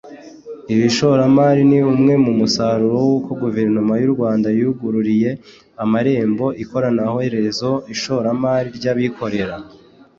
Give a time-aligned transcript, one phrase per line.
[0.73, 5.29] Iri shoramari ni umwe mu musaruro w’uko Guverinoma y’u Rwanda yugururiye
[5.83, 9.55] amarembo ikanorohereza ishoramari ry’abikorera